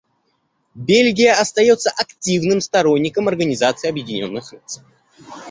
Бельгия 0.73 1.31
остается 1.39 1.91
активным 1.91 2.59
сторонником 2.59 3.27
Организации 3.27 3.87
Объединенных 3.87 4.51
Наций. 4.51 4.81